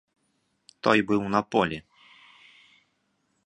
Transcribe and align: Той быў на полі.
Той 0.87 0.99
быў 1.11 1.21
на 1.35 1.41
полі. 1.55 1.77